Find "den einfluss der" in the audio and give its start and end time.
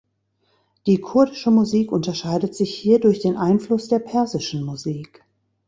3.19-3.99